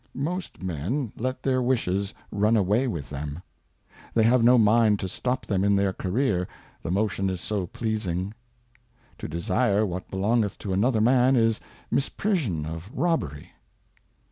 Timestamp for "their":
1.43-1.61, 5.75-5.93